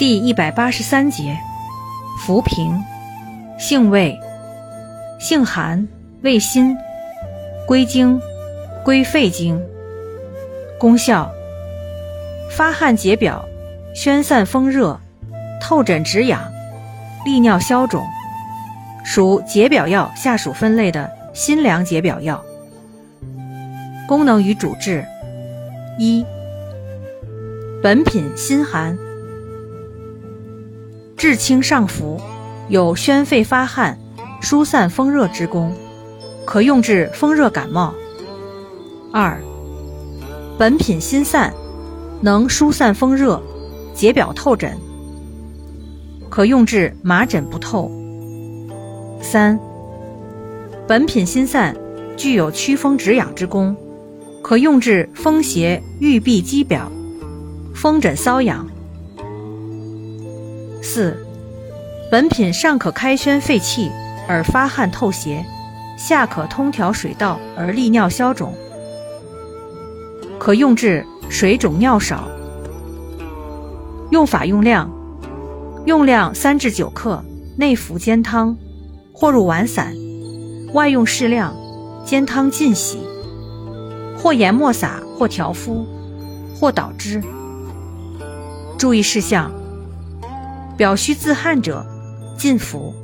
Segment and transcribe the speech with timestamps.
[0.00, 1.36] 第一百八十三节，
[2.24, 2.82] 浮萍，
[3.58, 4.18] 性味，
[5.18, 5.86] 性寒，
[6.22, 6.74] 味辛，
[7.66, 8.18] 归经，
[8.82, 9.62] 归肺经。
[10.78, 11.30] 功效：
[12.50, 13.44] 发汗解表，
[13.94, 14.98] 宣散风热，
[15.60, 16.50] 透疹止痒，
[17.26, 18.02] 利尿消肿，
[19.04, 22.42] 属解表药下属分类的辛凉解表药。
[24.08, 25.04] 功能与主治：
[25.98, 26.24] 一，
[27.82, 28.96] 本品辛寒。
[31.20, 32.18] 治清上浮，
[32.70, 33.98] 有宣肺发汗、
[34.40, 35.70] 疏散风热之功，
[36.46, 37.92] 可用治风热感冒。
[39.12, 39.38] 二，
[40.56, 41.52] 本品辛散，
[42.22, 43.38] 能疏散风热、
[43.92, 44.78] 解表透疹，
[46.30, 47.92] 可用治麻疹不透。
[49.20, 49.60] 三，
[50.88, 51.76] 本品辛散，
[52.16, 53.76] 具有祛风止痒之功，
[54.40, 56.90] 可用治风邪郁闭肌表、
[57.74, 58.66] 风疹瘙痒。
[60.92, 61.16] 四，
[62.10, 63.92] 本品上可开宣肺气
[64.26, 65.46] 而发汗透邪，
[65.96, 68.52] 下可通调水道而利尿消肿，
[70.36, 72.28] 可用治水肿尿少。
[74.10, 74.90] 用法用量：
[75.86, 77.22] 用量三至九克，
[77.56, 78.56] 内服煎汤，
[79.12, 79.94] 或入丸散；
[80.72, 81.54] 外用适量，
[82.04, 82.98] 煎汤浸洗，
[84.18, 85.86] 或研末撒，或调敷，
[86.58, 87.22] 或捣汁。
[88.76, 89.52] 注意事项。
[90.80, 91.84] 表虚自汗者，
[92.38, 92.94] 进服。